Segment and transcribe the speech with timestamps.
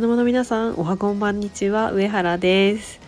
[0.00, 1.92] 茶の間の皆さんおはこんばんにちは。
[1.92, 2.98] 上原です。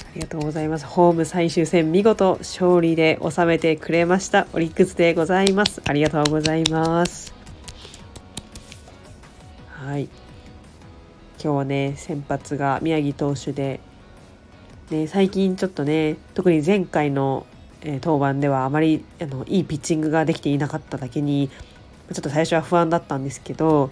[0.00, 0.86] ありがとうございます。
[0.86, 4.46] ホーム最終戦見事勝利で収めてくれました。
[4.54, 5.82] オリックスでございます。
[5.86, 7.34] ありがとうございます。
[9.68, 10.04] はい。
[10.04, 10.10] 今
[11.38, 13.80] 日はね先発が宮城投手で
[14.90, 17.44] ね、最近ちょっとね特に前回の、
[17.82, 21.50] えー、登板ではあまりあのいいピッチングができていなかっただけに
[22.12, 23.90] ちょっと最初は不安だったんですけど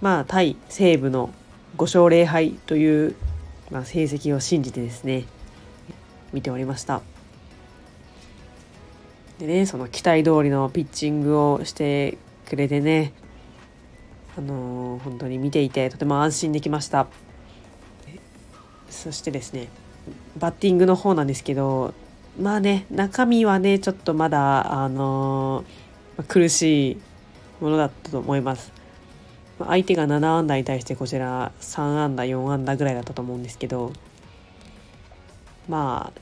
[0.00, 1.30] まあ対西武の
[1.76, 3.16] 5勝0敗という、
[3.70, 5.24] まあ、成績を信じてですね
[6.32, 7.02] 見ておりました。
[9.38, 12.16] でねその期待通りのピッチングをして
[12.48, 13.12] くれてね
[14.36, 17.06] あのー、本当に見ていてとても安心できました。
[18.88, 19.68] そしてですね
[20.38, 21.94] バッティングの方なんですけど
[22.40, 27.00] まあね中身はねちょっとまだあのー、苦しい
[27.62, 28.72] ものだったと思います。
[29.58, 33.92] 相手が7安打に対してこちら3安打4安打ぐらいだったと思うんですけど
[35.68, 36.20] まあ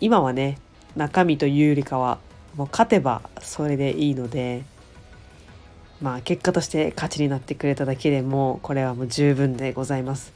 [0.00, 0.58] 今はね
[0.96, 2.18] 中身というよりかは
[2.56, 4.64] もう勝てばそれでいいので
[6.00, 10.32] まあ結果として勝ちになってくれただけでもこれはもう十分でございます。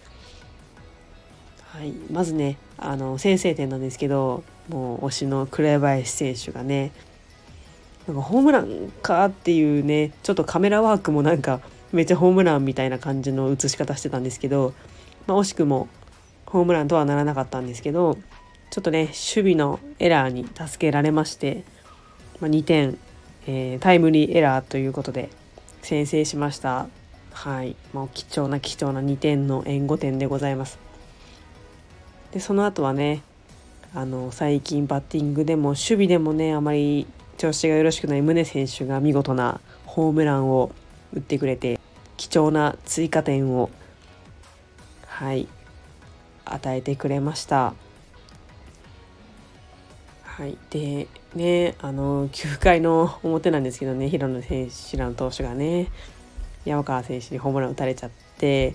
[1.70, 6.92] はい、まずねあの先制点なんですけどもう推しの紅林選手がね
[8.06, 11.60] なんかホームランかっていうねちょっとカメラワークもなんか
[11.92, 14.74] めっちゃホームランみたいな感じの映し方してたんですけど、
[15.26, 15.88] まあ、惜しくも
[16.46, 18.18] ホームランとはならなかったんですけど
[18.70, 21.64] ちょっとね守備のエラーに助けられまして、
[22.40, 22.98] まあ、2点、
[23.46, 25.30] えー、タイムリーエラーということで
[25.82, 26.88] 先制しました。
[27.32, 30.78] はい、まあ、貴重な貴重な2点の援護点でございます。
[32.32, 33.22] でその後はね
[33.94, 37.06] あの最近バッティングでも守備でもねあまり
[37.44, 40.72] 調子がよろしくない宗選手が見事なホームランを
[41.12, 41.78] 打ってくれて
[42.16, 43.68] 貴重な追加点を
[45.04, 45.46] はい
[46.46, 47.74] 与えてくれました。
[50.22, 55.88] はい、でねあの9回の表なんですけどね平野選手平野投手がね
[56.64, 58.74] 山川選手にホームラン打たれちゃって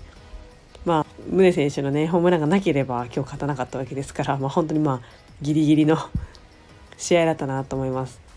[0.84, 5.00] まあ宗選手のねホームランがなければ今日勝たなかったわけですから、まあ、本当にまあ
[5.42, 5.98] ギリギリの
[6.96, 8.29] 試合だったなと思います。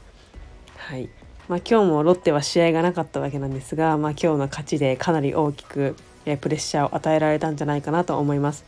[0.85, 1.07] はい
[1.47, 5.95] まあ、今日もロッテは試合がなかったわけなんですが、まあ、今日の勝ちでかなり大きく
[6.25, 8.65] プレッシャーを与えられたんじゃないかなと思います。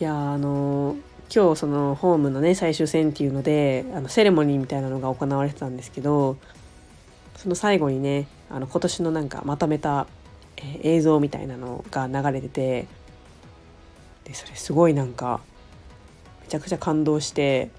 [0.00, 0.96] いやあの
[1.32, 6.36] 今日そのホームのね最終戦っていうのであのセレモニーみたいなのが行われてたんですけど
[7.36, 10.08] その最後にねあの今年のなんかまとめた
[10.56, 12.88] え映像みたいなのが流れてて
[14.24, 15.40] でそれすごいなんか
[16.42, 17.70] めちゃくちゃ感動して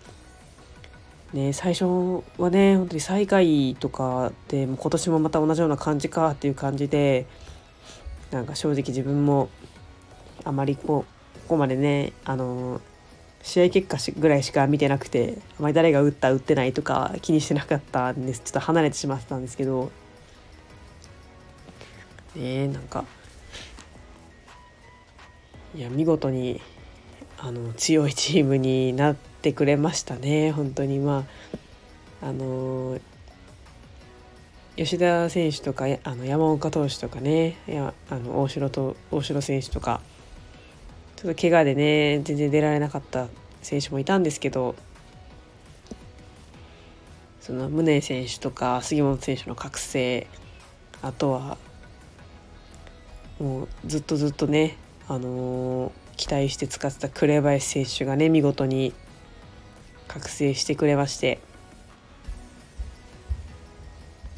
[1.34, 7.26] ね最初はね本当に最下位とかでも今年もまた同じような感じかっていう感じで
[8.32, 9.50] なんか正直自分も
[10.44, 11.06] あまりこ
[11.36, 12.82] うここまでねあの
[13.44, 18.42] 試合結果ぐらいしか見てなくてあまり誰が打った打ってないとか気にしてなかったんです。
[18.42, 19.92] ちょっと離れてしまってたんですけど。
[22.36, 23.04] ねなんか
[25.76, 26.62] いや見事に
[27.38, 31.00] あの強いチームになっててくれましたね本当に。
[31.00, 31.26] ま
[32.22, 33.00] ああの
[34.78, 40.02] 吉田選手とかあの山岡投手とかねやあの大城と大城選手とか
[41.18, 43.28] ちょっと怪我でね全然出られなかった
[43.62, 44.76] 選手もいたんですけど
[47.42, 50.28] その宗選手とか杉本選手の覚醒
[51.02, 51.58] あとは
[53.40, 54.78] もうずっとずっとね、
[55.08, 58.94] あのー、期待して使ってた紅林選手がね見事に
[60.12, 61.40] 覚醒してくれまして、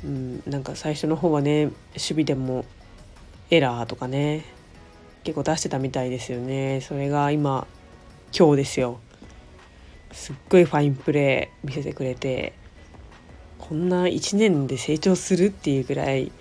[0.04, 2.64] うん、なんか最初の方はね守備でも
[3.50, 4.46] エラーとかね
[5.24, 6.82] 結構出してたみたいですよね。
[6.82, 7.66] それが今
[8.38, 9.00] 今日ですよ。
[10.12, 12.54] すっごいファインプレー見せてくれて
[13.58, 16.32] こんな1年で成長するっていうぐらい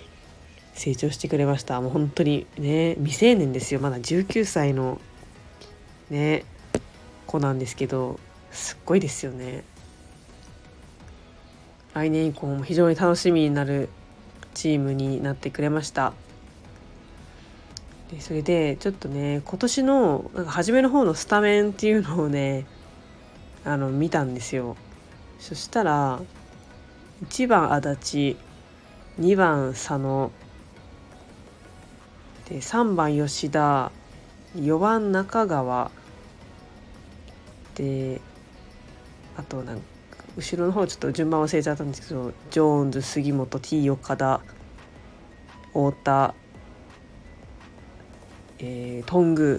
[0.74, 1.80] 成長してくれました。
[1.80, 3.80] もう本当にね未成年ですよ。
[3.80, 5.00] まだ19歳の
[6.10, 6.44] ね
[7.26, 8.20] 子なんですけど。
[8.52, 9.64] すっごいですよね。
[11.94, 13.88] 来年以降も非常に楽しみになる
[14.54, 16.12] チームになってくれました。
[18.10, 22.66] でそれでちょっとね今年のなんか初めの方のスタメンっていうのをね
[23.64, 24.76] あの見たんですよ。
[25.38, 26.20] そしたら
[27.26, 28.36] 1番足立
[29.18, 30.30] 2番佐野
[32.48, 33.90] で3番吉田
[34.56, 35.90] 4番中川
[37.74, 38.20] で
[39.36, 39.82] あとなんか
[40.36, 44.40] 後ろの方ちょっと順番忘れちゃったんですけどジョーンズ杉本 T 岡田
[45.72, 46.34] 太田、
[48.58, 49.58] えー、頓宮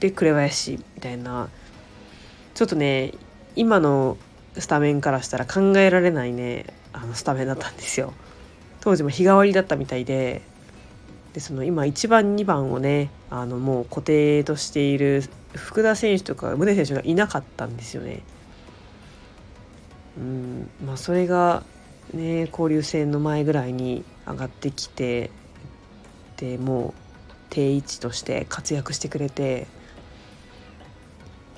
[0.00, 1.48] で紅林みたいな
[2.54, 3.12] ちょっとね
[3.54, 4.16] 今の
[4.58, 8.14] スタメンからしたら考えられないねあのスタメンだったんですよ。
[8.80, 10.42] 当時も日替わりだったみたいで
[11.32, 15.24] でその今1番2番をねあのもう固定としている
[15.54, 18.22] 福田選手とか宗選手がいなかったんですよね。
[20.16, 21.62] うんまあ、それが
[22.14, 25.30] ね交流戦の前ぐらいに上がってきて
[26.36, 29.66] でもう定位置として活躍してくれて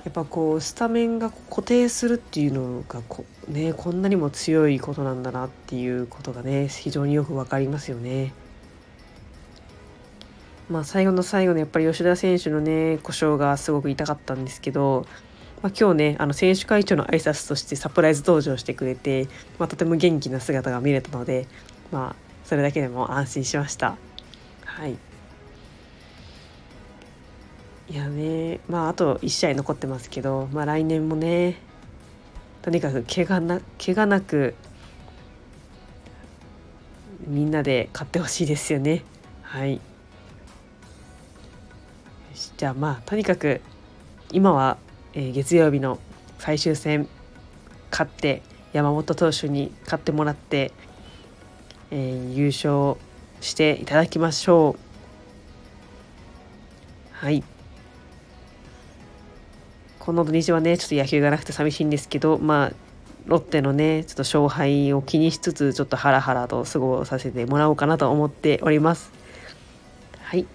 [0.03, 8.33] やっぱこうスタメンが固定するっていうのがこ,、ね、こんなにも強いことなんだなっていうことがね非常によく分かりますよね。
[10.69, 15.05] まあ、最後の最後のやっぱり吉田選手のね故障がすごく痛かったんですけど、
[15.61, 19.27] まあ、今日ねあの選手会長の挨拶としてサプライズ登場してくれて、
[19.57, 21.47] まあ、とても元気な姿が見れたので、
[21.91, 23.97] まあ、それだけでも安心しました。
[24.65, 24.97] はい
[27.89, 31.57] いやねまああと1試合残ってますけど、まあ、来年もね
[32.61, 34.53] とにかく怪我な怪我なく
[37.25, 39.03] みんなで勝ってほしいですよね。
[39.41, 39.81] はい
[42.57, 43.61] じゃあまあとにかく
[44.31, 44.77] 今は、
[45.13, 45.99] えー、月曜日の
[46.37, 47.07] 最終戦
[47.91, 48.41] 勝って
[48.73, 50.71] 山本投手に勝ってもらって、
[51.91, 52.99] えー、優勝
[53.41, 54.89] していただきましょう。
[57.11, 57.43] はい。
[59.99, 62.73] この土日はねちょっと野球がなくて寂しいんですけどまあ
[63.25, 69.11] ロッテのねちょっと勝敗を気にしつつちょっとハラハラと過ごさせてもらおうかなと思っております。
[70.21, 70.45] はい。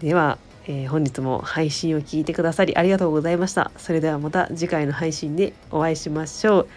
[0.00, 3.70] では、えー、本日も配信を聞いてくださりありがとうございました。
[3.76, 6.68] それではまた次回の配信でお会いしましょう。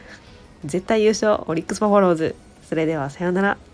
[0.65, 2.35] 絶対優勝オリックス・パフォローズ。
[2.63, 3.66] それではさようなら。